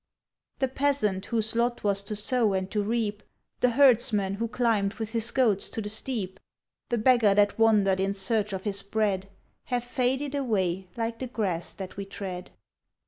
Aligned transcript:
The 0.57 0.67
peasant 0.67 1.27
whose 1.27 1.53
lot 1.55 1.83
was 1.83 2.01
to 2.05 2.15
sow 2.15 2.53
and 2.53 2.71
to 2.71 2.81
reap, 2.81 3.21
The 3.59 3.69
herdsman 3.69 4.33
who 4.33 4.47
climbed 4.47 4.95
with 4.95 5.11
his 5.11 5.29
goats 5.29 5.69
to 5.69 5.79
the 5.79 5.89
steep, 5.89 6.39
The 6.89 6.97
beggar 6.97 7.35
that 7.35 7.59
wandered 7.59 7.99
in 7.99 8.15
search 8.15 8.51
of 8.51 8.63
his 8.63 8.81
bread, 8.81 9.29
Have 9.65 9.83
faded 9.83 10.33
away 10.33 10.87
like 10.97 11.19
the 11.19 11.27
grass 11.27 11.75
that 11.75 11.97
we 11.97 12.05
tread. 12.05 12.49